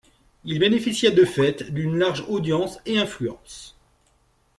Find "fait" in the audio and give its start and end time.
1.25-1.71